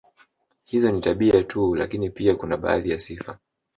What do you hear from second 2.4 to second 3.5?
baadhi ya sifa